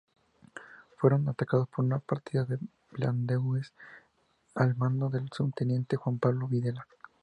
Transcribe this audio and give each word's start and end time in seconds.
Fueron 0.97 1.29
atacados 1.29 1.69
por 1.69 1.85
una 1.85 1.99
partida 1.99 2.43
de 2.45 2.57
blandengues 2.89 3.71
al 4.55 4.75
mando 4.75 5.11
del 5.11 5.29
subteniente 5.31 5.95
Juan 5.95 6.17
Pablo 6.17 6.47
Videla. 6.47 6.87